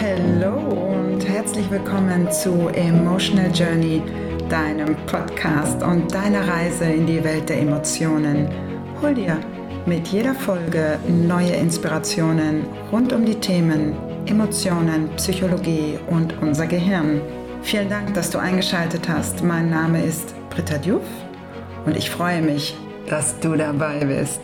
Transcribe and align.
Hallo 0.00 0.56
und 0.56 1.28
herzlich 1.28 1.70
willkommen 1.70 2.30
zu 2.32 2.68
Emotional 2.68 3.50
Journey, 3.52 4.00
deinem 4.48 4.96
Podcast 5.06 5.82
und 5.82 6.14
deiner 6.14 6.48
Reise 6.48 6.84
in 6.86 7.06
die 7.06 7.22
Welt 7.22 7.50
der 7.50 7.60
Emotionen. 7.60 8.48
Hol 9.02 9.12
dir 9.12 9.38
mit 9.84 10.08
jeder 10.08 10.34
Folge 10.34 10.98
neue 11.06 11.52
Inspirationen 11.52 12.64
rund 12.90 13.12
um 13.12 13.26
die 13.26 13.34
Themen 13.34 13.94
Emotionen, 14.24 15.10
Psychologie 15.16 15.98
und 16.08 16.40
unser 16.40 16.66
Gehirn. 16.66 17.20
Vielen 17.64 17.88
Dank, 17.88 18.12
dass 18.12 18.30
du 18.30 18.38
eingeschaltet 18.38 19.08
hast. 19.08 19.42
Mein 19.42 19.70
Name 19.70 20.04
ist 20.04 20.34
Britta 20.50 20.76
Diouf 20.76 21.02
und 21.86 21.96
ich 21.96 22.10
freue 22.10 22.42
mich, 22.42 22.76
dass 23.08 23.40
du 23.40 23.56
dabei 23.56 24.04
bist. 24.04 24.38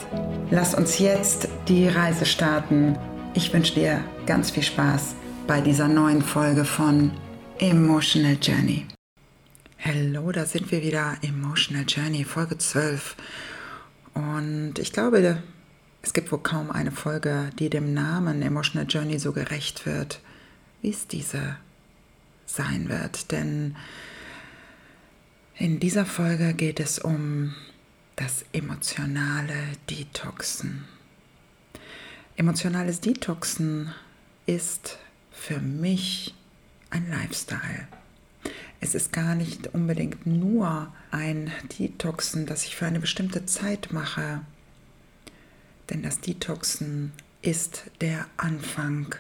Lass 0.51 0.75
uns 0.75 0.99
jetzt 0.99 1.47
die 1.69 1.87
Reise 1.87 2.25
starten. 2.25 2.99
Ich 3.35 3.53
wünsche 3.53 3.75
dir 3.75 4.03
ganz 4.25 4.51
viel 4.51 4.63
Spaß 4.63 5.15
bei 5.47 5.61
dieser 5.61 5.87
neuen 5.87 6.23
Folge 6.23 6.65
von 6.65 7.13
Emotional 7.59 8.39
Journey. 8.41 8.87
Hallo, 9.79 10.33
da 10.33 10.47
sind 10.47 10.73
wir 10.73 10.83
wieder, 10.83 11.19
Emotional 11.21 11.85
Journey, 11.87 12.25
Folge 12.25 12.57
12. 12.57 13.17
Und 14.15 14.79
ich 14.79 14.95
glaube, 14.95 15.43
es 16.01 16.15
gibt 16.15 16.33
wohl 16.33 16.43
kaum 16.43 16.71
eine 16.71 16.91
Folge, 16.91 17.51
die 17.59 17.69
dem 17.69 17.93
Namen 17.93 18.41
Emotional 18.41 18.89
Journey 18.89 19.19
so 19.19 19.33
gerecht 19.33 19.85
wird, 19.85 20.21
wie 20.81 20.91
es 20.91 21.07
diese 21.07 21.59
sein 22.55 22.89
wird. 22.89 23.31
Denn 23.33 23.77
in 25.57 25.81
dieser 25.81 26.07
Folge 26.07 26.55
geht 26.55 26.81
es 26.81 26.99
um 26.99 27.55
das 28.17 28.45
emotionale 28.53 29.55
Detoxen. 29.89 30.85
Emotionales 32.37 33.01
Detoxen 33.01 33.93
ist 34.47 34.99
für 35.31 35.61
mich 35.61 36.35
ein 36.91 37.09
Lifestyle. 37.09 37.87
Es 38.81 38.95
ist 38.95 39.13
gar 39.13 39.35
nicht 39.35 39.75
unbedingt 39.75 40.27
nur 40.27 40.93
ein 41.11 41.53
Detoxen, 41.79 42.47
das 42.47 42.65
ich 42.65 42.77
für 42.77 42.87
eine 42.87 43.01
bestimmte 43.01 43.45
Zeit 43.45 43.93
mache, 43.93 44.41
denn 45.91 46.03
das 46.03 46.21
Detoxen 46.21 47.13
ist 47.43 47.91
der 48.01 48.27
Anfang, 48.37 49.15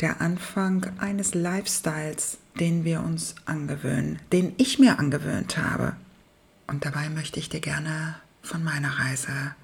der 0.00 0.20
Anfang 0.20 0.98
eines 0.98 1.34
Lifestyles, 1.34 2.38
den 2.58 2.84
wir 2.84 3.00
uns 3.02 3.34
angewöhnen, 3.44 4.18
den 4.32 4.54
ich 4.56 4.78
mir 4.78 4.98
angewöhnt 4.98 5.56
habe. 5.56 5.94
Und 6.66 6.84
dabei 6.84 7.08
möchte 7.08 7.38
ich 7.38 7.48
dir 7.48 7.60
gerne 7.60 8.16
von 8.42 8.64
meiner 8.64 8.98
Reise 8.98 9.54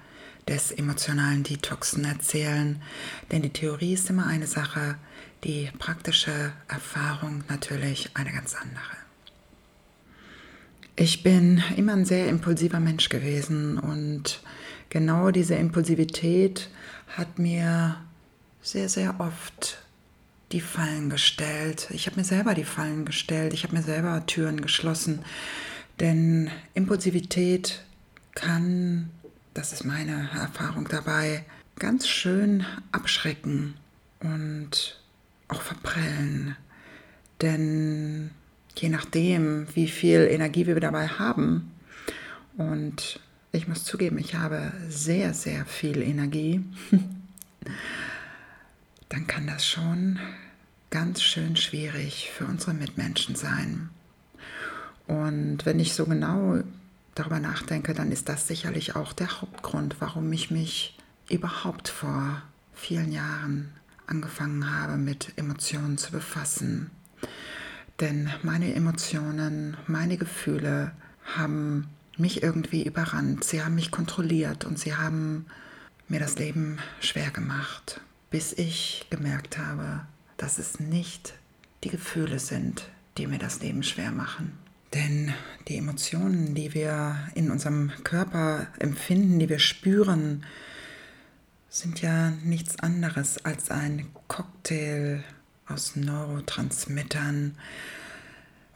des 0.47 0.71
emotionalen 0.71 1.43
Detoxen 1.43 2.05
erzählen, 2.05 2.81
denn 3.31 3.41
die 3.41 3.49
Theorie 3.49 3.93
ist 3.93 4.09
immer 4.09 4.27
eine 4.27 4.47
Sache, 4.47 4.95
die 5.43 5.69
praktische 5.77 6.53
Erfahrung 6.67 7.43
natürlich 7.49 8.11
eine 8.15 8.31
ganz 8.31 8.55
andere. 8.55 8.81
Ich 10.95 11.21
bin 11.21 11.63
immer 11.75 11.93
ein 11.93 12.05
sehr 12.05 12.27
impulsiver 12.27 12.79
Mensch 12.79 13.09
gewesen 13.09 13.77
und 13.77 14.41
genau 14.89 15.31
diese 15.31 15.55
Impulsivität 15.55 16.69
hat 17.15 17.37
mir 17.37 17.97
sehr, 18.61 18.89
sehr 18.89 19.19
oft 19.19 19.77
die 20.51 20.61
Fallen 20.61 21.09
gestellt. 21.09 21.87
Ich 21.91 22.07
habe 22.07 22.17
mir 22.17 22.23
selber 22.23 22.53
die 22.53 22.63
Fallen 22.63 23.05
gestellt, 23.05 23.53
ich 23.53 23.63
habe 23.63 23.75
mir 23.75 23.83
selber 23.83 24.25
Türen 24.25 24.61
geschlossen, 24.61 25.23
denn 25.99 26.49
Impulsivität 26.73 27.83
kann, 28.35 29.09
das 29.53 29.73
ist 29.73 29.83
meine 29.83 30.29
Erfahrung 30.33 30.87
dabei, 30.87 31.43
ganz 31.79 32.07
schön 32.07 32.65
abschrecken 32.91 33.75
und 34.19 35.01
auch 35.47 35.61
verprellen. 35.61 36.55
Denn 37.41 38.31
je 38.75 38.89
nachdem, 38.89 39.67
wie 39.75 39.87
viel 39.87 40.27
Energie 40.29 40.67
wir 40.67 40.79
dabei 40.79 41.07
haben, 41.07 41.71
und 42.57 43.19
ich 43.51 43.67
muss 43.67 43.83
zugeben, 43.83 44.17
ich 44.17 44.35
habe 44.35 44.71
sehr, 44.89 45.33
sehr 45.33 45.65
viel 45.65 46.01
Energie, 46.01 46.63
dann 49.09 49.27
kann 49.27 49.47
das 49.47 49.65
schon 49.65 50.19
ganz 50.89 51.21
schön 51.21 51.55
schwierig 51.55 52.31
für 52.35 52.45
unsere 52.45 52.73
Mitmenschen 52.73 53.35
sein. 53.35 53.89
Und 55.07 55.65
wenn 55.65 55.79
ich 55.79 55.93
so 55.93 56.05
genau 56.05 56.61
darüber 57.15 57.39
nachdenke, 57.39 57.93
dann 57.93 58.11
ist 58.11 58.29
das 58.29 58.47
sicherlich 58.47 58.95
auch 58.95 59.13
der 59.13 59.41
Hauptgrund, 59.41 59.95
warum 59.99 60.31
ich 60.33 60.51
mich 60.51 60.97
überhaupt 61.29 61.89
vor 61.89 62.41
vielen 62.73 63.11
Jahren 63.11 63.73
angefangen 64.05 64.73
habe, 64.73 64.97
mit 64.97 65.33
Emotionen 65.35 65.97
zu 65.97 66.11
befassen. 66.11 66.91
Denn 67.99 68.29
meine 68.43 68.73
Emotionen, 68.75 69.75
meine 69.87 70.17
Gefühle 70.17 70.91
haben 71.35 71.87
mich 72.17 72.43
irgendwie 72.43 72.83
überrannt. 72.83 73.43
Sie 73.43 73.63
haben 73.63 73.75
mich 73.75 73.91
kontrolliert 73.91 74.65
und 74.65 74.79
sie 74.79 74.95
haben 74.95 75.45
mir 76.07 76.19
das 76.19 76.37
Leben 76.37 76.79
schwer 77.01 77.31
gemacht, 77.31 78.01
bis 78.29 78.53
ich 78.53 79.05
gemerkt 79.09 79.57
habe, 79.57 80.01
dass 80.37 80.57
es 80.57 80.79
nicht 80.79 81.33
die 81.83 81.89
Gefühle 81.89 82.39
sind, 82.39 82.89
die 83.17 83.27
mir 83.27 83.39
das 83.39 83.59
Leben 83.61 83.83
schwer 83.83 84.11
machen. 84.11 84.57
Denn 84.93 85.33
die 85.67 85.77
Emotionen, 85.77 86.55
die 86.55 86.73
wir 86.73 87.17
in 87.35 87.51
unserem 87.51 87.91
Körper 88.03 88.67
empfinden, 88.79 89.39
die 89.39 89.49
wir 89.49 89.59
spüren, 89.59 90.45
sind 91.69 92.01
ja 92.01 92.31
nichts 92.43 92.79
anderes 92.79 93.43
als 93.43 93.69
ein 93.69 94.07
Cocktail 94.27 95.23
aus 95.67 95.95
Neurotransmittern. 95.95 97.57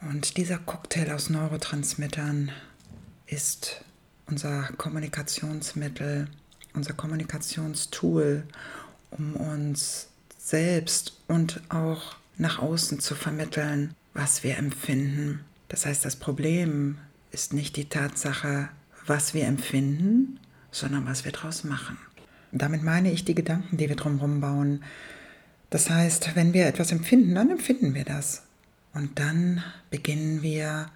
Und 0.02 0.36
dieser 0.36 0.58
Cocktail 0.58 1.12
aus 1.12 1.30
Neurotransmittern 1.30 2.50
ist 3.26 3.84
unser 4.26 4.64
Kommunikationsmittel, 4.76 6.28
unser 6.74 6.92
Kommunikationstool, 6.92 8.44
um 9.16 9.36
uns 9.36 10.08
selbst 10.38 11.20
und 11.28 11.62
auch 11.68 12.16
nach 12.36 12.58
außen 12.58 13.00
zu 13.00 13.14
vermitteln, 13.14 13.94
was 14.14 14.42
wir 14.42 14.58
empfinden. 14.58 15.40
Das 15.68 15.86
heißt, 15.86 16.04
das 16.04 16.16
Problem 16.16 16.98
ist 17.30 17.52
nicht 17.52 17.76
die 17.76 17.88
Tatsache, 17.88 18.68
was 19.06 19.34
wir 19.34 19.46
empfinden, 19.46 20.38
sondern 20.70 21.06
was 21.06 21.24
wir 21.24 21.32
daraus 21.32 21.64
machen. 21.64 21.96
Damit 22.52 22.82
meine 22.82 23.10
ich 23.10 23.24
die 23.24 23.34
Gedanken, 23.34 23.76
die 23.76 23.88
wir 23.88 23.96
drumherum 23.96 24.40
bauen. 24.40 24.82
Das 25.70 25.88
heißt, 25.88 26.36
wenn 26.36 26.52
wir 26.52 26.66
etwas 26.66 26.92
empfinden, 26.92 27.34
dann 27.34 27.50
empfinden 27.50 27.94
wir 27.94 28.04
das. 28.04 28.42
Und 28.92 29.18
dann 29.18 29.62
beginnen 29.90 30.42
wir 30.42 30.90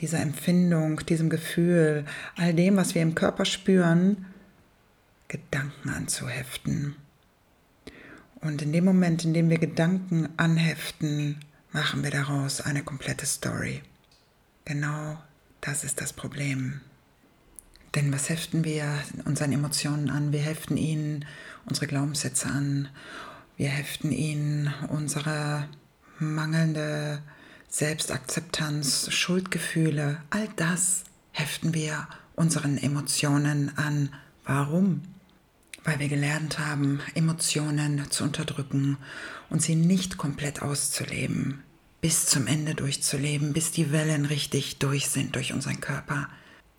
dieser 0.00 0.20
Empfindung, 0.20 1.04
diesem 1.06 1.28
Gefühl, 1.28 2.04
all 2.36 2.54
dem, 2.54 2.76
was 2.76 2.94
wir 2.94 3.02
im 3.02 3.16
Körper 3.16 3.44
spüren, 3.44 4.26
Gedanken 5.26 5.88
anzuheften. 5.88 6.94
Und 8.40 8.62
in 8.62 8.72
dem 8.72 8.84
Moment, 8.84 9.24
in 9.24 9.34
dem 9.34 9.50
wir 9.50 9.58
Gedanken 9.58 10.28
anheften, 10.36 11.40
machen 11.72 12.02
wir 12.02 12.10
daraus 12.10 12.60
eine 12.60 12.82
komplette 12.82 13.26
Story. 13.26 13.82
Genau 14.64 15.18
das 15.60 15.84
ist 15.84 16.00
das 16.00 16.12
Problem. 16.12 16.80
Denn 17.94 18.12
was 18.12 18.28
heften 18.28 18.64
wir 18.64 18.86
unseren 19.24 19.52
Emotionen 19.52 20.10
an? 20.10 20.32
Wir 20.32 20.40
heften 20.40 20.76
ihnen 20.76 21.24
unsere 21.66 21.86
Glaubenssätze 21.86 22.48
an. 22.48 22.88
Wir 23.56 23.70
heften 23.70 24.12
ihnen 24.12 24.72
unsere 24.88 25.68
mangelnde 26.18 27.22
Selbstakzeptanz, 27.68 29.10
Schuldgefühle. 29.10 30.22
All 30.30 30.48
das 30.56 31.04
heften 31.32 31.74
wir 31.74 32.06
unseren 32.36 32.78
Emotionen 32.78 33.76
an. 33.76 34.10
Warum? 34.44 35.02
Weil 35.88 36.00
wir 36.00 36.08
gelernt 36.08 36.58
haben, 36.58 37.00
Emotionen 37.14 38.10
zu 38.10 38.22
unterdrücken 38.22 38.98
und 39.48 39.62
sie 39.62 39.74
nicht 39.74 40.18
komplett 40.18 40.60
auszuleben, 40.60 41.62
bis 42.02 42.26
zum 42.26 42.46
Ende 42.46 42.74
durchzuleben, 42.74 43.54
bis 43.54 43.70
die 43.70 43.90
Wellen 43.90 44.26
richtig 44.26 44.80
durch 44.80 45.08
sind 45.08 45.34
durch 45.34 45.54
unseren 45.54 45.80
Körper. 45.80 46.28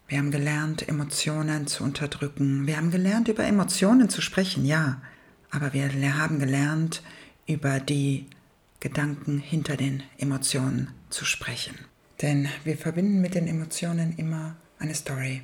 Wir 0.08 0.20
haben 0.20 0.30
gelernt, 0.30 0.88
Emotionen 0.88 1.66
zu 1.66 1.84
unterdrücken. 1.84 2.68
Wir 2.68 2.78
haben 2.78 2.92
gelernt, 2.92 3.30
über 3.30 3.46
Emotionen 3.46 4.10
zu 4.10 4.22
sprechen, 4.22 4.64
ja. 4.64 5.02
Aber 5.50 5.74
wir 5.74 5.90
haben 6.20 6.38
gelernt, 6.38 7.02
über 7.48 7.80
die 7.80 8.28
Gedanken 8.80 9.40
hinter 9.40 9.76
den 9.76 10.04
Emotionen 10.20 10.92
zu 11.10 11.26
sprechen. 11.26 11.74
Denn 12.22 12.48
wir 12.64 12.78
verbinden 12.78 13.22
mit 13.22 13.34
den 13.34 13.48
Emotionen 13.48 14.16
immer 14.18 14.56
eine 14.78 14.94
Story. 14.94 15.42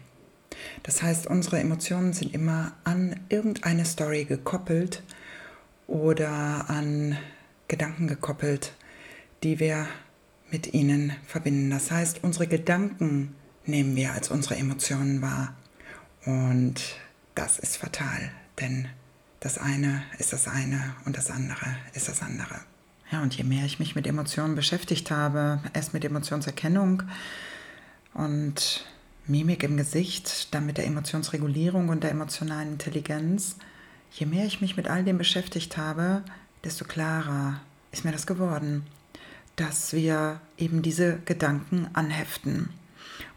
Das 0.83 1.01
heißt, 1.01 1.27
unsere 1.27 1.59
Emotionen 1.59 2.13
sind 2.13 2.33
immer 2.33 2.73
an 2.83 3.19
irgendeine 3.29 3.85
Story 3.85 4.25
gekoppelt 4.25 5.03
oder 5.87 6.69
an 6.69 7.17
Gedanken 7.67 8.07
gekoppelt, 8.07 8.73
die 9.43 9.59
wir 9.59 9.87
mit 10.51 10.73
ihnen 10.73 11.13
verbinden. 11.25 11.69
Das 11.69 11.91
heißt, 11.91 12.23
unsere 12.23 12.47
Gedanken 12.47 13.35
nehmen 13.65 13.95
wir 13.95 14.13
als 14.13 14.29
unsere 14.29 14.55
Emotionen 14.55 15.21
wahr. 15.21 15.55
Und 16.25 16.81
das 17.35 17.59
ist 17.59 17.77
fatal, 17.77 18.31
denn 18.59 18.87
das 19.39 19.57
eine 19.57 20.03
ist 20.17 20.33
das 20.33 20.47
eine 20.47 20.95
und 21.05 21.17
das 21.17 21.29
andere 21.29 21.65
ist 21.93 22.07
das 22.07 22.21
andere. 22.21 22.59
Ja, 23.11 23.21
und 23.21 23.35
je 23.35 23.43
mehr 23.43 23.65
ich 23.65 23.77
mich 23.77 23.95
mit 23.95 24.07
Emotionen 24.07 24.55
beschäftigt 24.55 25.11
habe, 25.11 25.61
erst 25.73 25.93
mit 25.93 26.03
Emotionserkennung 26.03 27.03
und 28.13 28.85
Mimik 29.27 29.63
im 29.63 29.77
Gesicht, 29.77 30.53
dann 30.53 30.65
mit 30.65 30.77
der 30.77 30.85
Emotionsregulierung 30.85 31.89
und 31.89 32.03
der 32.03 32.11
emotionalen 32.11 32.73
Intelligenz, 32.73 33.57
je 34.11 34.25
mehr 34.25 34.45
ich 34.45 34.61
mich 34.61 34.77
mit 34.77 34.87
all 34.87 35.03
dem 35.03 35.17
beschäftigt 35.17 35.77
habe, 35.77 36.23
desto 36.63 36.85
klarer 36.85 37.59
ist 37.91 38.05
mir 38.05 38.11
das 38.11 38.27
geworden, 38.27 38.85
dass 39.55 39.93
wir 39.93 40.39
eben 40.57 40.81
diese 40.81 41.19
Gedanken 41.25 41.87
anheften 41.93 42.69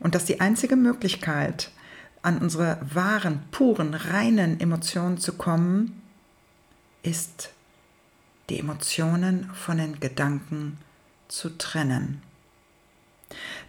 und 0.00 0.14
dass 0.14 0.25
die 0.25 0.40
einzige 0.40 0.76
Möglichkeit, 0.76 1.70
an 2.20 2.38
unsere 2.38 2.79
wahren, 2.82 3.43
puren, 3.50 3.94
reinen 3.94 4.61
Emotionen 4.61 5.19
zu 5.19 5.34
kommen, 5.34 6.02
ist, 7.02 7.52
die 8.50 8.58
Emotionen 8.58 9.50
von 9.55 9.79
den 9.79 10.00
Gedanken 10.00 10.79
zu 11.29 11.56
trennen. 11.56 12.23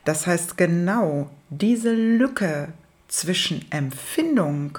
Das 0.05 0.27
heißt 0.27 0.57
genau 0.57 1.29
diese 1.49 1.93
Lücke 1.93 2.73
zwischen 3.07 3.69
Empfindung 3.71 4.77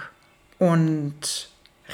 und 0.58 1.50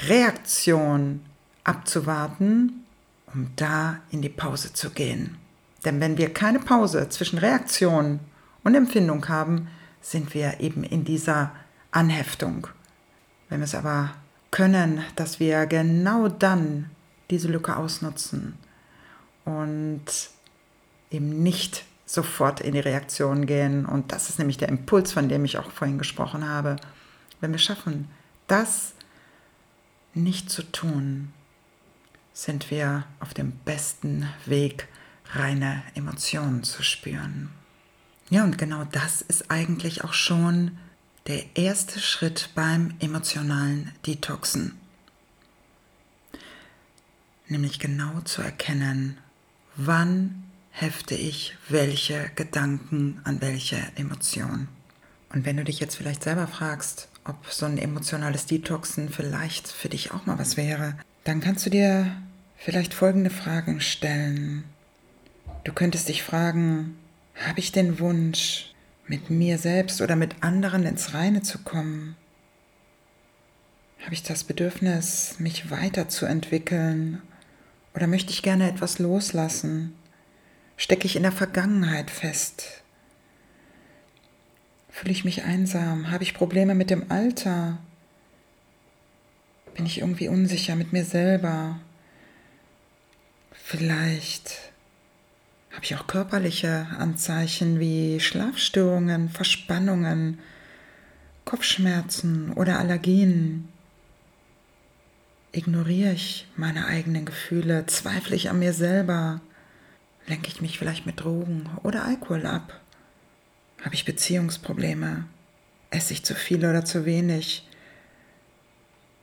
Reaktion 0.07 1.21
abzuwarten, 1.63 2.85
um 3.33 3.51
da 3.55 3.99
in 4.11 4.21
die 4.21 4.29
Pause 4.29 4.73
zu 4.73 4.91
gehen. 4.91 5.37
Denn 5.85 5.99
wenn 5.99 6.17
wir 6.17 6.33
keine 6.33 6.59
Pause 6.59 7.09
zwischen 7.09 7.39
Reaktion 7.39 8.19
und 8.63 8.75
Empfindung 8.75 9.27
haben, 9.27 9.67
sind 10.01 10.33
wir 10.33 10.59
eben 10.59 10.83
in 10.83 11.03
dieser 11.03 11.51
Anheftung. 11.91 12.67
Wenn 13.49 13.59
wir 13.59 13.65
es 13.65 13.75
aber 13.75 14.13
können, 14.51 15.03
dass 15.15 15.39
wir 15.39 15.65
genau 15.65 16.27
dann 16.27 16.89
diese 17.29 17.47
Lücke 17.47 17.75
ausnutzen 17.75 18.57
und 19.45 20.05
eben 21.11 21.43
nicht 21.43 21.85
sofort 22.07 22.61
in 22.61 22.73
die 22.73 22.79
Reaktion 22.79 23.45
gehen. 23.45 23.85
Und 23.85 24.11
das 24.11 24.29
ist 24.29 24.39
nämlich 24.39 24.57
der 24.57 24.69
Impuls, 24.69 25.11
von 25.11 25.29
dem 25.29 25.45
ich 25.45 25.59
auch 25.59 25.69
vorhin 25.69 25.99
gesprochen 25.99 26.47
habe. 26.47 26.77
Wenn 27.39 27.51
wir 27.51 27.59
schaffen, 27.59 28.07
das 28.47 28.93
nicht 30.15 30.49
zu 30.49 30.63
tun, 30.63 31.33
sind 32.33 32.71
wir 32.71 33.03
auf 33.19 33.33
dem 33.33 33.51
besten 33.51 34.27
Weg, 34.45 34.87
reine 35.33 35.83
Emotionen 35.93 36.63
zu 36.63 36.81
spüren. 36.81 37.49
Ja, 38.29 38.43
und 38.43 38.57
genau 38.57 38.85
das 38.85 39.21
ist 39.21 39.51
eigentlich 39.51 40.03
auch 40.03 40.13
schon 40.13 40.77
der 41.27 41.57
erste 41.57 41.99
Schritt 41.99 42.51
beim 42.55 42.95
emotionalen 42.99 43.91
Detoxen. 44.05 44.79
Nämlich 47.49 47.79
genau 47.79 48.21
zu 48.21 48.41
erkennen, 48.41 49.17
wann 49.75 50.46
hefte 50.79 51.15
ich 51.15 51.55
welche 51.69 52.29
Gedanken 52.35 53.19
an 53.23 53.41
welche 53.41 53.77
Emotionen. 53.95 54.67
Und 55.33 55.43
wenn 55.43 55.57
du 55.57 55.63
dich 55.63 55.79
jetzt 55.79 55.95
vielleicht 55.95 56.23
selber 56.23 56.45
fragst, 56.45 57.09
ob 57.25 57.35
so 57.49 57.65
ein 57.65 57.79
emotionales 57.79 58.45
Detoxen 58.45 59.09
vielleicht 59.09 59.67
für 59.67 59.89
dich 59.89 60.11
auch 60.11 60.27
mal 60.27 60.37
was 60.37 60.55
wäre, 60.55 60.95
dann 61.23 61.41
kannst 61.41 61.65
du 61.65 61.71
dir 61.71 62.15
vielleicht 62.57 62.93
folgende 62.93 63.31
Fragen 63.31 63.81
stellen. 63.81 64.65
Du 65.63 65.73
könntest 65.73 66.09
dich 66.09 66.21
fragen, 66.21 66.95
habe 67.35 67.59
ich 67.59 67.71
den 67.71 67.99
Wunsch, 67.99 68.71
mit 69.07 69.29
mir 69.29 69.57
selbst 69.57 70.01
oder 70.01 70.15
mit 70.15 70.35
anderen 70.41 70.85
ins 70.85 71.13
Reine 71.13 71.41
zu 71.41 71.59
kommen? 71.59 72.15
Habe 74.03 74.13
ich 74.13 74.21
das 74.21 74.43
Bedürfnis, 74.43 75.35
mich 75.39 75.71
weiterzuentwickeln? 75.71 77.21
Oder 77.95 78.05
möchte 78.05 78.31
ich 78.31 78.43
gerne 78.43 78.69
etwas 78.69 78.99
loslassen? 78.99 79.95
Stecke 80.77 81.07
ich 81.07 81.15
in 81.15 81.23
der 81.23 81.31
Vergangenheit 81.31 82.11
fest? 82.11 82.83
Fühle 84.89 85.11
ich 85.11 85.25
mich 85.25 85.43
einsam? 85.43 86.11
Habe 86.11 86.23
ich 86.23 86.35
Probleme 86.35 86.75
mit 86.75 86.91
dem 86.91 87.11
Alter? 87.11 87.79
Bin 89.75 89.87
ich 89.87 89.99
irgendwie 89.99 90.27
unsicher 90.27 90.75
mit 90.75 90.93
mir 90.93 91.03
selber? 91.03 91.79
Vielleicht 93.51 94.71
habe 95.71 95.83
ich 95.83 95.95
auch 95.95 96.07
körperliche 96.07 96.87
Anzeichen 96.97 97.79
wie 97.79 98.19
Schlafstörungen, 98.19 99.29
Verspannungen, 99.29 100.39
Kopfschmerzen 101.45 102.53
oder 102.53 102.79
Allergien. 102.79 103.67
Ignoriere 105.51 106.13
ich 106.13 106.47
meine 106.55 106.85
eigenen 106.85 107.25
Gefühle? 107.25 107.85
Zweifle 107.87 108.35
ich 108.35 108.49
an 108.49 108.59
mir 108.59 108.73
selber? 108.73 109.41
Lenke 110.27 110.49
ich 110.49 110.61
mich 110.61 110.77
vielleicht 110.77 111.05
mit 111.05 111.21
Drogen 111.21 111.69
oder 111.83 112.03
Alkohol 112.03 112.45
ab? 112.45 112.79
Habe 113.81 113.95
ich 113.95 114.03
Beziehungsprobleme? 114.03 115.25
Esse 115.89 116.13
ich 116.13 116.25
zu 116.25 116.35
viel 116.35 116.65
oder 116.65 116.83
zu 116.83 117.05
wenig? 117.05 117.65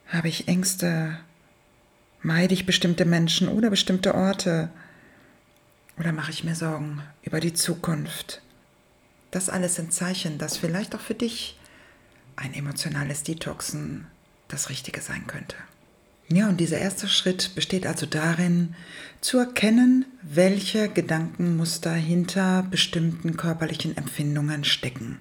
Habe 0.08 0.28
ich 0.28 0.48
Ängste? 0.48 1.18
Meide 2.22 2.54
ich 2.54 2.64
bestimmte 2.64 3.04
Menschen 3.04 3.48
oder 3.48 3.68
bestimmte 3.68 4.14
Orte? 4.14 4.70
Oder 5.98 6.12
mache 6.12 6.30
ich 6.30 6.42
mir 6.42 6.54
Sorgen 6.54 7.02
über 7.22 7.38
die 7.38 7.52
Zukunft? 7.52 8.40
Das 9.30 9.50
alles 9.50 9.74
sind 9.74 9.92
Zeichen, 9.92 10.38
dass 10.38 10.56
vielleicht 10.56 10.94
auch 10.94 11.00
für 11.00 11.14
dich 11.14 11.58
ein 12.36 12.54
emotionales 12.54 13.24
Detoxen 13.24 14.06
das 14.48 14.70
Richtige 14.70 15.02
sein 15.02 15.26
könnte. 15.26 15.56
Ja, 16.28 16.48
und 16.48 16.58
dieser 16.58 16.78
erste 16.78 17.06
Schritt 17.06 17.54
besteht 17.54 17.86
also 17.86 18.06
darin, 18.06 18.74
zu 19.20 19.38
erkennen, 19.38 20.06
welche 20.22 20.88
Gedankenmuster 20.88 21.92
hinter 21.92 22.62
bestimmten 22.70 23.36
körperlichen 23.36 23.96
Empfindungen 23.96 24.64
stecken. 24.64 25.18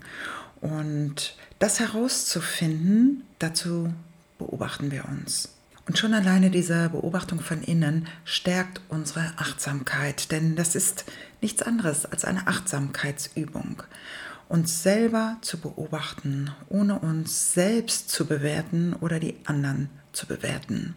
Und 0.61 1.35
das 1.59 1.79
herauszufinden, 1.79 3.23
dazu 3.39 3.93
beobachten 4.37 4.91
wir 4.91 5.05
uns. 5.05 5.49
Und 5.85 5.97
schon 5.97 6.13
alleine 6.13 6.49
diese 6.49 6.89
Beobachtung 6.89 7.41
von 7.41 7.61
innen 7.61 8.07
stärkt 8.23 8.79
unsere 8.87 9.33
Achtsamkeit, 9.35 10.31
denn 10.31 10.55
das 10.55 10.75
ist 10.75 11.03
nichts 11.41 11.61
anderes 11.61 12.05
als 12.05 12.23
eine 12.23 12.47
Achtsamkeitsübung. 12.47 13.83
Uns 14.47 14.83
selber 14.83 15.37
zu 15.41 15.59
beobachten, 15.59 16.51
ohne 16.69 16.99
uns 16.99 17.53
selbst 17.53 18.09
zu 18.09 18.25
bewerten 18.25 18.93
oder 18.93 19.19
die 19.19 19.35
anderen 19.45 19.89
zu 20.13 20.27
bewerten. 20.27 20.95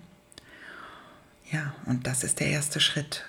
Ja, 1.51 1.75
und 1.87 2.07
das 2.07 2.25
ist 2.25 2.41
der 2.41 2.49
erste 2.49 2.81
Schritt. 2.81 3.25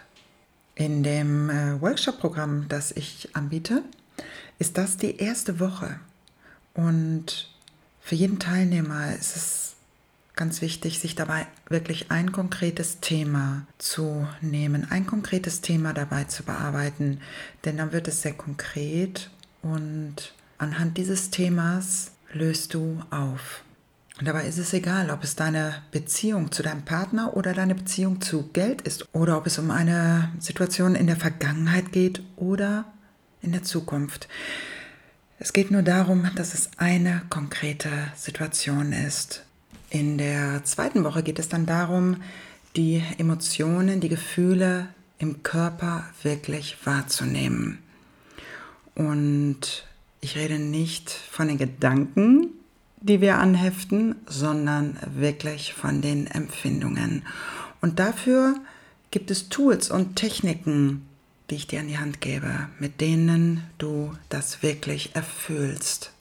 In 0.76 1.04
dem 1.04 1.50
äh, 1.50 1.82
Workshop-Programm, 1.82 2.68
das 2.68 2.92
ich 2.92 3.36
anbiete, 3.36 3.84
ist 4.60 4.78
das 4.78 4.98
die 4.98 5.18
erste 5.18 5.60
Woche. 5.60 6.00
Und 6.74 7.50
für 8.02 8.16
jeden 8.16 8.40
Teilnehmer 8.40 9.16
ist 9.16 9.36
es 9.36 9.76
ganz 10.36 10.62
wichtig, 10.62 11.00
sich 11.00 11.16
dabei 11.16 11.48
wirklich 11.68 12.12
ein 12.12 12.32
konkretes 12.32 13.00
Thema 13.02 13.66
zu 13.80 14.28
nehmen, 14.40 14.90
ein 14.90 15.06
konkretes 15.06 15.62
Thema 15.62 15.94
dabei 15.94 16.24
zu 16.26 16.44
bearbeiten, 16.44 17.20
denn 17.66 17.78
dann 17.78 17.92
wird 17.92 18.08
es 18.08 18.22
sehr 18.22 18.34
konkret 18.34 19.32
und 19.62 20.34
anhand 20.60 20.98
dieses 20.98 21.32
Themas 21.32 22.12
löst 22.32 22.76
du 22.76 23.02
auf. 23.10 23.64
Und 24.20 24.28
dabei 24.28 24.48
ist 24.48 24.58
es 24.58 24.74
egal, 24.74 25.12
ob 25.12 25.24
es 25.24 25.36
deine 25.36 25.76
Beziehung 25.92 26.52
zu 26.52 26.64
deinem 26.64 26.84
Partner 26.84 27.38
oder 27.38 27.54
deine 27.54 27.76
Beziehung 27.76 28.20
zu 28.22 28.50
Geld 28.52 28.82
ist 28.82 29.08
oder 29.14 29.38
ob 29.38 29.46
es 29.46 29.60
um 29.60 29.70
eine 29.70 30.32
Situation 30.40 30.96
in 30.96 31.08
der 31.08 31.18
Vergangenheit 31.18 31.92
geht 31.92 32.24
oder 32.36 32.86
in 33.42 33.52
der 33.52 33.64
Zukunft. 33.64 34.28
Es 35.40 35.54
geht 35.54 35.70
nur 35.70 35.84
darum, 35.84 36.32
dass 36.36 36.56
es 36.56 36.72
eine 36.78 37.22
konkrete 37.30 37.92
Situation 38.16 38.92
ist, 38.92 39.44
in 39.90 40.18
der 40.18 40.64
zweiten 40.66 41.04
Woche 41.06 41.24
geht 41.24 41.40
es 41.40 41.48
dann 41.48 41.66
darum, 41.66 42.18
die 42.76 43.02
Emotionen, 43.18 44.02
die 44.02 44.10
Gefühle 44.10 44.90
im 45.18 45.44
Körper 45.44 46.04
wirklich 46.24 46.78
wahrzunehmen. 46.84 47.80
Und 48.96 49.86
ich 50.20 50.36
rede 50.36 50.60
nicht 50.60 51.10
von 51.10 51.48
den 51.48 51.58
Gedanken, 51.58 52.50
die 53.00 53.22
wir 53.22 53.38
anheften, 53.38 54.16
sondern 54.26 54.98
wirklich 55.16 55.74
von 55.74 56.02
den 56.02 56.28
Empfindungen. 56.28 57.24
Und 57.82 58.00
dafür 58.00 58.56
gibt 59.12 59.32
es 59.32 59.50
Tools 59.50 59.92
und 59.92 60.16
Techniken, 60.16 61.08
die 61.50 61.56
ich 61.56 61.68
dir 61.68 61.80
an 61.80 61.88
die 61.88 61.98
Hand 61.98 62.22
gebe, 62.22 62.70
mit 62.80 63.00
denen 63.00 63.64
du 63.78 64.14
das 64.30 64.64
wirklich 64.64 65.16
erfüllst. 65.16 66.12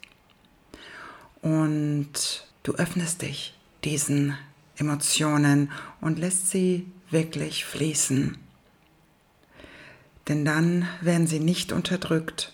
Und 1.41 2.45
du 2.63 2.73
öffnest 2.73 3.21
dich 3.21 3.55
diesen 3.83 4.37
Emotionen 4.77 5.71
und 6.01 6.19
lässt 6.19 6.49
sie 6.49 6.85
wirklich 7.09 7.65
fließen. 7.65 8.37
Denn 10.27 10.45
dann 10.45 10.87
werden 11.01 11.27
sie 11.27 11.39
nicht 11.39 11.71
unterdrückt 11.71 12.53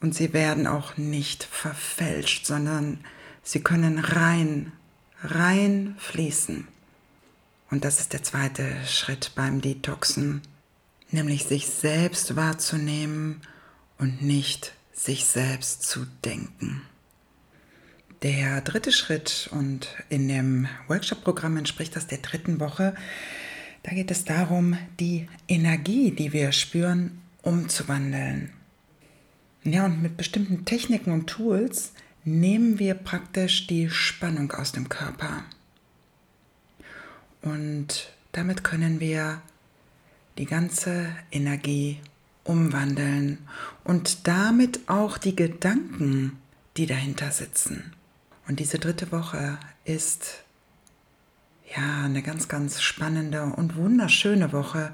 und 0.00 0.14
sie 0.14 0.32
werden 0.32 0.66
auch 0.66 0.96
nicht 0.96 1.44
verfälscht, 1.44 2.46
sondern 2.46 2.98
sie 3.50 3.60
können 3.60 3.98
rein, 3.98 4.70
rein 5.24 5.96
fließen. 5.98 6.68
Und 7.68 7.84
das 7.84 7.98
ist 7.98 8.12
der 8.12 8.22
zweite 8.22 8.64
Schritt 8.86 9.32
beim 9.34 9.60
Detoxen, 9.60 10.42
nämlich 11.10 11.44
sich 11.44 11.66
selbst 11.66 12.36
wahrzunehmen 12.36 13.40
und 13.98 14.22
nicht 14.22 14.72
sich 14.92 15.24
selbst 15.24 15.82
zu 15.82 16.06
denken. 16.24 16.82
Der 18.22 18.60
dritte 18.60 18.92
Schritt 18.92 19.48
und 19.50 19.88
in 20.10 20.28
dem 20.28 20.68
Workshop-Programm 20.86 21.56
entspricht 21.56 21.96
das 21.96 22.06
der 22.06 22.18
dritten 22.18 22.60
Woche. 22.60 22.94
Da 23.82 23.92
geht 23.92 24.12
es 24.12 24.24
darum, 24.24 24.78
die 25.00 25.28
Energie, 25.48 26.12
die 26.12 26.32
wir 26.32 26.52
spüren, 26.52 27.20
umzuwandeln. 27.42 28.52
Ja, 29.64 29.86
und 29.86 30.02
mit 30.02 30.16
bestimmten 30.16 30.64
Techniken 30.64 31.10
und 31.10 31.26
Tools 31.26 31.92
nehmen 32.24 32.78
wir 32.78 32.94
praktisch 32.94 33.66
die 33.66 33.90
Spannung 33.90 34.52
aus 34.52 34.72
dem 34.72 34.88
Körper. 34.88 35.44
Und 37.42 38.12
damit 38.32 38.64
können 38.64 39.00
wir 39.00 39.40
die 40.38 40.46
ganze 40.46 41.06
Energie 41.30 42.00
umwandeln 42.44 43.38
und 43.84 44.26
damit 44.26 44.88
auch 44.88 45.18
die 45.18 45.36
Gedanken, 45.36 46.38
die 46.76 46.86
dahinter 46.86 47.30
sitzen. 47.30 47.92
Und 48.48 48.60
diese 48.60 48.78
dritte 48.78 49.12
Woche 49.12 49.58
ist 49.84 50.42
ja 51.76 52.04
eine 52.04 52.22
ganz, 52.22 52.48
ganz 52.48 52.82
spannende 52.82 53.44
und 53.44 53.76
wunderschöne 53.76 54.52
Woche, 54.52 54.92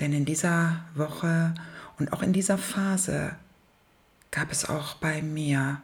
denn 0.00 0.12
in 0.12 0.24
dieser 0.24 0.84
Woche 0.94 1.54
und 1.98 2.12
auch 2.12 2.22
in 2.22 2.32
dieser 2.32 2.58
Phase 2.58 3.34
gab 4.30 4.52
es 4.52 4.68
auch 4.68 4.94
bei 4.94 5.22
mir 5.22 5.80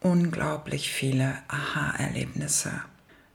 unglaublich 0.00 0.90
viele 0.90 1.34
Aha-Erlebnisse. 1.48 2.72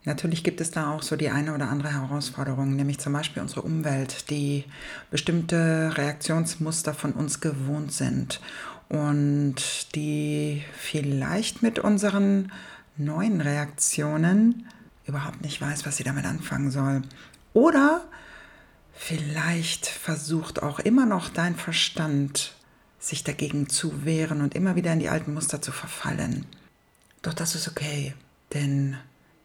Natürlich 0.03 0.43
gibt 0.43 0.61
es 0.61 0.71
da 0.71 0.91
auch 0.91 1.03
so 1.03 1.15
die 1.15 1.29
eine 1.29 1.53
oder 1.53 1.69
andere 1.69 1.93
Herausforderung, 1.93 2.75
nämlich 2.75 2.99
zum 2.99 3.13
Beispiel 3.13 3.41
unsere 3.41 3.61
Umwelt, 3.61 4.31
die 4.31 4.65
bestimmte 5.11 5.91
Reaktionsmuster 5.95 6.93
von 6.93 7.13
uns 7.13 7.39
gewohnt 7.39 7.93
sind 7.93 8.41
und 8.89 9.95
die 9.95 10.63
vielleicht 10.75 11.61
mit 11.61 11.77
unseren 11.77 12.51
neuen 12.97 13.41
Reaktionen 13.41 14.67
überhaupt 15.05 15.41
nicht 15.41 15.61
weiß, 15.61 15.85
was 15.85 15.97
sie 15.97 16.03
damit 16.03 16.25
anfangen 16.25 16.71
soll. 16.71 17.03
Oder 17.53 18.03
vielleicht 18.93 19.85
versucht 19.85 20.63
auch 20.63 20.79
immer 20.79 21.05
noch 21.05 21.29
dein 21.29 21.55
Verstand, 21.55 22.53
sich 23.01 23.23
dagegen 23.23 23.67
zu 23.67 24.05
wehren 24.05 24.41
und 24.41 24.55
immer 24.55 24.75
wieder 24.75 24.93
in 24.93 24.99
die 24.99 25.09
alten 25.09 25.33
Muster 25.33 25.61
zu 25.61 25.71
verfallen. 25.71 26.45
Doch 27.23 27.33
das 27.33 27.55
ist 27.55 27.67
okay, 27.67 28.13
denn 28.53 28.95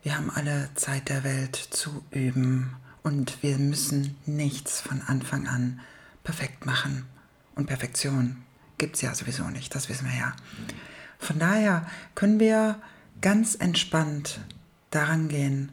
wir 0.03 0.17
haben 0.17 0.31
alle 0.31 0.69
Zeit 0.75 1.09
der 1.09 1.25
Welt 1.25 1.57
zu 1.57 2.05
üben 2.11 2.77
und 3.03 3.43
wir 3.43 3.59
müssen 3.59 4.17
nichts 4.27 4.81
von 4.81 5.01
Anfang 5.03 5.49
an 5.49 5.81
perfekt 6.23 6.67
machen. 6.67 7.07
Und 7.55 7.67
Perfektion 7.67 8.43
gibt 8.77 8.97
es 8.97 9.03
ja 9.03 9.15
sowieso 9.15 9.49
nicht, 9.49 9.75
das 9.75 9.89
wissen 9.89 10.07
wir 10.07 10.17
ja. 10.17 10.37
Von 11.19 11.39
daher 11.39 11.87
können 12.15 12.39
wir 12.39 12.81
ganz 13.23 13.55
entspannt 13.55 14.41
daran 14.91 15.29
gehen, 15.29 15.73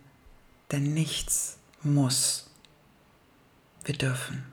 denn 0.72 0.94
nichts 0.94 1.58
muss. 1.82 2.50
Wir 3.84 3.96
dürfen. 3.96 4.46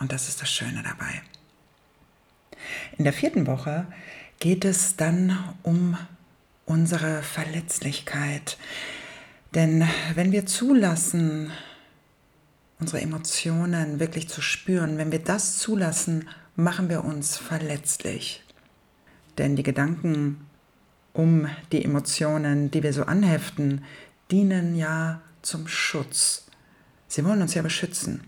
Und 0.00 0.10
das 0.10 0.28
ist 0.28 0.42
das 0.42 0.50
Schöne 0.50 0.82
dabei. 0.82 1.22
In 2.98 3.04
der 3.04 3.12
vierten 3.12 3.46
Woche 3.46 3.86
geht 4.38 4.64
es 4.64 4.96
dann 4.96 5.38
um 5.62 5.96
unsere 6.64 7.22
Verletzlichkeit. 7.22 8.58
Denn 9.54 9.88
wenn 10.14 10.32
wir 10.32 10.46
zulassen, 10.46 11.50
unsere 12.78 13.00
Emotionen 13.00 14.00
wirklich 14.00 14.28
zu 14.28 14.42
spüren, 14.42 14.98
wenn 14.98 15.12
wir 15.12 15.20
das 15.20 15.58
zulassen, 15.58 16.28
machen 16.56 16.88
wir 16.88 17.04
uns 17.04 17.36
verletzlich. 17.36 18.42
Denn 19.38 19.56
die 19.56 19.62
Gedanken 19.62 20.46
um 21.12 21.48
die 21.72 21.84
Emotionen, 21.84 22.70
die 22.70 22.82
wir 22.82 22.92
so 22.92 23.04
anheften, 23.04 23.84
dienen 24.30 24.76
ja 24.76 25.22
zum 25.40 25.68
Schutz. 25.68 26.46
Sie 27.08 27.24
wollen 27.24 27.40
uns 27.40 27.54
ja 27.54 27.62
beschützen. 27.62 28.24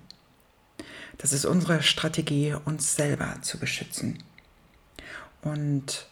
Das 1.18 1.32
ist 1.32 1.44
unsere 1.44 1.82
Strategie, 1.82 2.54
uns 2.64 2.94
selber 2.94 3.36
zu 3.42 3.58
beschützen. 3.58 4.22
Und 5.48 6.06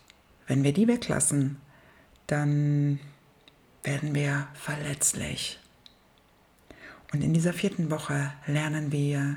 wenn 0.46 0.64
wir 0.64 0.72
die 0.72 0.88
weglassen, 0.88 1.60
dann 2.26 2.98
werden 3.82 4.14
wir 4.14 4.48
verletzlich. 4.54 5.58
Und 7.12 7.22
in 7.22 7.34
dieser 7.34 7.52
vierten 7.52 7.90
Woche 7.90 8.32
lernen 8.46 8.92
wir, 8.92 9.36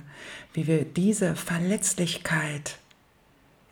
wie 0.53 0.67
wir 0.67 0.85
diese 0.85 1.35
Verletzlichkeit 1.35 2.79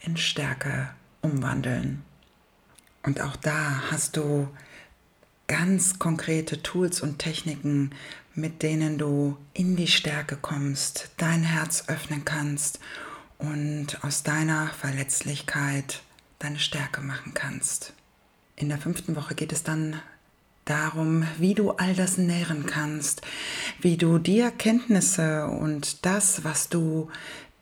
in 0.01 0.17
Stärke 0.17 0.89
umwandeln. 1.21 2.03
Und 3.03 3.21
auch 3.21 3.35
da 3.37 3.83
hast 3.89 4.17
du 4.17 4.49
ganz 5.47 5.97
konkrete 5.97 6.61
Tools 6.61 7.01
und 7.01 7.19
Techniken, 7.19 7.91
mit 8.35 8.61
denen 8.63 8.97
du 8.97 9.37
in 9.53 9.75
die 9.77 9.87
Stärke 9.87 10.35
kommst, 10.35 11.09
dein 11.17 11.43
Herz 11.43 11.85
öffnen 11.87 12.25
kannst 12.25 12.79
und 13.37 14.03
aus 14.03 14.23
deiner 14.23 14.67
Verletzlichkeit 14.67 16.01
deine 16.39 16.59
Stärke 16.59 17.01
machen 17.01 17.33
kannst. 17.33 17.93
In 18.55 18.69
der 18.69 18.77
fünften 18.77 19.15
Woche 19.15 19.35
geht 19.35 19.51
es 19.51 19.63
dann 19.63 20.01
darum, 20.65 21.25
wie 21.37 21.53
du 21.53 21.71
all 21.71 21.95
das 21.95 22.17
nähren 22.17 22.65
kannst, 22.65 23.21
wie 23.79 23.97
du 23.97 24.17
die 24.17 24.39
Erkenntnisse 24.39 25.47
und 25.47 26.05
das, 26.05 26.43
was 26.43 26.69
du 26.69 27.09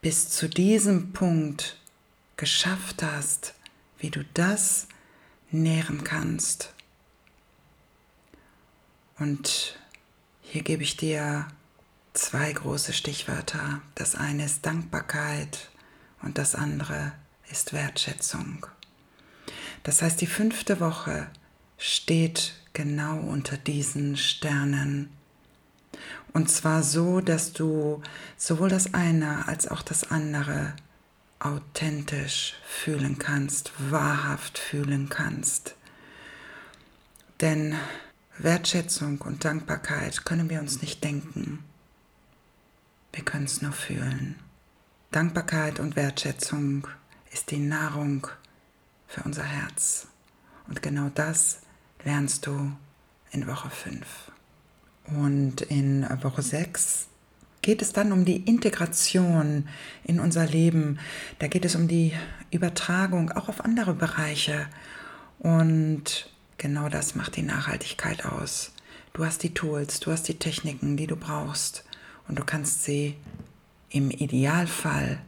bis 0.00 0.28
zu 0.28 0.48
diesem 0.48 1.12
Punkt 1.12 1.78
geschafft 2.36 3.02
hast, 3.02 3.54
wie 3.98 4.10
du 4.10 4.24
das 4.34 4.88
nähren 5.50 6.04
kannst. 6.04 6.72
Und 9.18 9.78
hier 10.42 10.62
gebe 10.62 10.82
ich 10.82 10.96
dir 10.96 11.46
zwei 12.12 12.52
große 12.52 12.92
Stichwörter. 12.92 13.80
Das 13.94 14.14
eine 14.14 14.44
ist 14.44 14.66
Dankbarkeit 14.66 15.70
und 16.22 16.38
das 16.38 16.54
andere 16.54 17.12
ist 17.50 17.72
Wertschätzung. 17.72 18.66
Das 19.82 20.02
heißt, 20.02 20.20
die 20.20 20.26
fünfte 20.26 20.80
Woche 20.80 21.28
steht 21.78 22.54
genau 22.72 23.18
unter 23.18 23.56
diesen 23.56 24.16
Sternen. 24.16 25.10
Und 26.32 26.50
zwar 26.50 26.82
so, 26.82 27.20
dass 27.20 27.52
du 27.52 28.02
sowohl 28.36 28.68
das 28.68 28.94
eine 28.94 29.48
als 29.48 29.68
auch 29.68 29.82
das 29.82 30.10
andere 30.10 30.74
authentisch 31.38 32.54
fühlen 32.66 33.18
kannst, 33.18 33.72
wahrhaft 33.78 34.58
fühlen 34.58 35.08
kannst. 35.08 35.74
Denn 37.40 37.76
Wertschätzung 38.38 39.20
und 39.20 39.44
Dankbarkeit 39.44 40.24
können 40.24 40.50
wir 40.50 40.60
uns 40.60 40.82
nicht 40.82 41.04
denken. 41.04 41.64
Wir 43.12 43.24
können 43.24 43.44
es 43.44 43.62
nur 43.62 43.72
fühlen. 43.72 44.36
Dankbarkeit 45.10 45.80
und 45.80 45.96
Wertschätzung 45.96 46.86
ist 47.36 47.50
die 47.50 47.58
Nahrung 47.58 48.26
für 49.06 49.22
unser 49.24 49.42
Herz. 49.42 50.06
Und 50.68 50.80
genau 50.80 51.10
das 51.14 51.60
lernst 52.02 52.46
du 52.46 52.72
in 53.30 53.46
Woche 53.46 53.68
5. 53.68 54.06
Und 55.08 55.60
in 55.60 56.08
Woche 56.22 56.40
6 56.40 57.08
geht 57.60 57.82
es 57.82 57.92
dann 57.92 58.12
um 58.12 58.24
die 58.24 58.38
Integration 58.38 59.68
in 60.02 60.18
unser 60.18 60.46
Leben. 60.46 60.98
Da 61.38 61.48
geht 61.48 61.66
es 61.66 61.74
um 61.74 61.88
die 61.88 62.14
Übertragung 62.50 63.30
auch 63.32 63.50
auf 63.50 63.62
andere 63.62 63.92
Bereiche. 63.92 64.66
Und 65.38 66.30
genau 66.56 66.88
das 66.88 67.16
macht 67.16 67.36
die 67.36 67.42
Nachhaltigkeit 67.42 68.24
aus. 68.24 68.72
Du 69.12 69.26
hast 69.26 69.42
die 69.42 69.52
Tools, 69.52 70.00
du 70.00 70.10
hast 70.10 70.26
die 70.26 70.38
Techniken, 70.38 70.96
die 70.96 71.06
du 71.06 71.16
brauchst. 71.16 71.84
Und 72.28 72.38
du 72.38 72.44
kannst 72.44 72.84
sie 72.84 73.14
im 73.90 74.10
Idealfall 74.10 75.18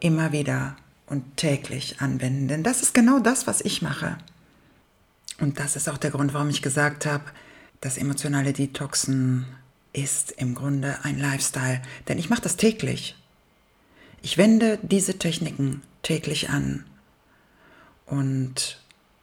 immer 0.00 0.32
wieder 0.32 0.76
und 1.08 1.36
täglich 1.36 2.00
anwenden. 2.00 2.48
Denn 2.48 2.62
das 2.62 2.82
ist 2.82 2.94
genau 2.94 3.18
das, 3.18 3.46
was 3.46 3.60
ich 3.60 3.82
mache. 3.82 4.18
Und 5.40 5.58
das 5.58 5.76
ist 5.76 5.88
auch 5.88 5.98
der 5.98 6.10
Grund, 6.10 6.34
warum 6.34 6.50
ich 6.50 6.62
gesagt 6.62 7.06
habe, 7.06 7.24
dass 7.80 7.96
emotionale 7.96 8.52
Detoxen 8.52 9.46
ist 9.92 10.32
im 10.32 10.54
Grunde 10.54 10.98
ein 11.02 11.18
Lifestyle, 11.18 11.80
denn 12.08 12.18
ich 12.18 12.28
mache 12.28 12.42
das 12.42 12.56
täglich. 12.56 13.16
Ich 14.20 14.36
wende 14.36 14.78
diese 14.82 15.18
Techniken 15.18 15.82
täglich 16.02 16.50
an 16.50 16.84
und 18.06 18.82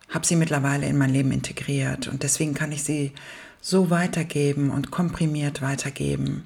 habe 0.09 0.25
sie 0.25 0.35
mittlerweile 0.35 0.87
in 0.87 0.97
mein 0.97 1.09
Leben 1.09 1.31
integriert 1.31 2.07
und 2.07 2.23
deswegen 2.23 2.53
kann 2.53 2.71
ich 2.71 2.83
sie 2.83 3.11
so 3.59 3.89
weitergeben 3.89 4.69
und 4.69 4.91
komprimiert 4.91 5.61
weitergeben. 5.61 6.43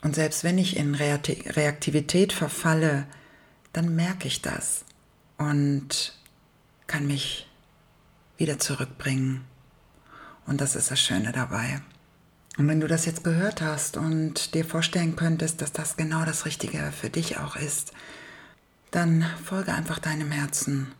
Und 0.00 0.14
selbst 0.14 0.44
wenn 0.44 0.58
ich 0.58 0.76
in 0.76 0.94
Reaktivität 0.94 2.32
verfalle, 2.32 3.06
dann 3.72 3.94
merke 3.94 4.28
ich 4.28 4.42
das 4.42 4.84
und 5.36 6.14
kann 6.86 7.06
mich 7.06 7.48
wieder 8.36 8.58
zurückbringen. 8.58 9.44
Und 10.46 10.60
das 10.60 10.76
ist 10.76 10.90
das 10.90 11.00
Schöne 11.00 11.32
dabei. 11.32 11.82
Und 12.56 12.66
wenn 12.66 12.80
du 12.80 12.88
das 12.88 13.04
jetzt 13.04 13.22
gehört 13.22 13.62
hast 13.62 13.96
und 13.96 14.54
dir 14.54 14.64
vorstellen 14.64 15.14
könntest, 15.14 15.62
dass 15.62 15.72
das 15.72 15.96
genau 15.96 16.24
das 16.24 16.44
Richtige 16.44 16.92
für 16.92 17.10
dich 17.10 17.38
auch 17.38 17.56
ist, 17.56 17.92
dann 18.90 19.24
folge 19.44 19.72
einfach 19.72 19.98
deinem 19.98 20.32
Herzen 20.32 20.92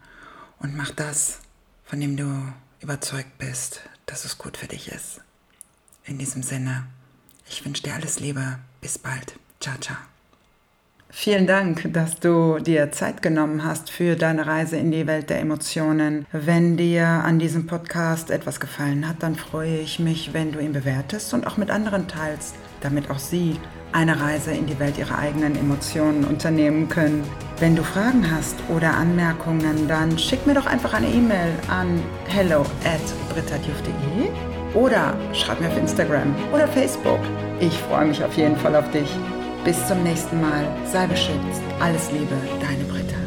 und 0.58 0.76
mach 0.76 0.90
das, 0.90 1.40
von 1.84 2.00
dem 2.00 2.16
du 2.16 2.52
überzeugt 2.80 3.38
bist, 3.38 3.80
dass 4.06 4.24
es 4.24 4.38
gut 4.38 4.56
für 4.56 4.68
dich 4.68 4.88
ist. 4.88 5.20
In 6.04 6.18
diesem 6.18 6.42
Sinne, 6.42 6.86
ich 7.48 7.64
wünsche 7.64 7.82
dir 7.82 7.94
alles 7.94 8.20
Liebe. 8.20 8.58
Bis 8.80 8.98
bald. 8.98 9.38
Ciao, 9.60 9.76
ciao. 9.78 10.17
Vielen 11.10 11.46
Dank, 11.46 11.90
dass 11.94 12.20
du 12.20 12.58
dir 12.58 12.92
Zeit 12.92 13.22
genommen 13.22 13.64
hast 13.64 13.90
für 13.90 14.14
deine 14.14 14.46
Reise 14.46 14.76
in 14.76 14.90
die 14.90 15.06
Welt 15.06 15.30
der 15.30 15.40
Emotionen. 15.40 16.26
Wenn 16.32 16.76
dir 16.76 17.06
an 17.06 17.38
diesem 17.38 17.66
Podcast 17.66 18.30
etwas 18.30 18.60
gefallen 18.60 19.08
hat, 19.08 19.22
dann 19.22 19.34
freue 19.34 19.78
ich 19.78 19.98
mich, 19.98 20.34
wenn 20.34 20.52
du 20.52 20.60
ihn 20.60 20.74
bewertest 20.74 21.32
und 21.32 21.46
auch 21.46 21.56
mit 21.56 21.70
anderen 21.70 22.08
teilst, 22.08 22.54
damit 22.82 23.10
auch 23.10 23.18
sie 23.18 23.58
eine 23.92 24.20
Reise 24.20 24.52
in 24.52 24.66
die 24.66 24.78
Welt 24.78 24.98
ihrer 24.98 25.18
eigenen 25.18 25.56
Emotionen 25.56 26.24
unternehmen 26.24 26.90
können. 26.90 27.24
Wenn 27.58 27.74
du 27.74 27.82
Fragen 27.82 28.30
hast 28.30 28.56
oder 28.68 28.94
Anmerkungen, 28.94 29.88
dann 29.88 30.18
schick 30.18 30.46
mir 30.46 30.54
doch 30.54 30.66
einfach 30.66 30.92
eine 30.92 31.08
E-Mail 31.08 31.52
an 31.68 32.02
hello 32.28 32.60
at 32.84 33.00
oder 34.74 35.14
schreib 35.32 35.60
mir 35.60 35.68
auf 35.68 35.78
Instagram 35.78 36.34
oder 36.52 36.68
Facebook. 36.68 37.20
Ich 37.60 37.76
freue 37.78 38.06
mich 38.06 38.22
auf 38.22 38.36
jeden 38.36 38.56
Fall 38.56 38.76
auf 38.76 38.90
dich. 38.90 39.08
Bis 39.64 39.86
zum 39.86 40.02
nächsten 40.02 40.40
Mal. 40.40 40.66
Sei 40.86 41.06
beschützt. 41.06 41.62
Alles 41.80 42.10
Liebe, 42.10 42.36
deine 42.60 42.84
Britta. 42.84 43.17